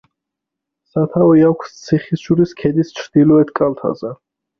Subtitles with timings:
[0.93, 4.11] სათავე აქვს ციხისჯვრის ქედის ჩრდილოეთ კალთაზე.